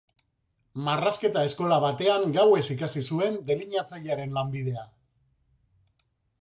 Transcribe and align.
Marrazketa 0.85 1.43
eskola 1.49 1.77
batean 1.83 2.25
gauez 2.39 2.63
ikasi 2.77 3.05
zuen 3.13 3.39
delineatzailearen 3.51 4.35
lanbidea. 4.41 4.89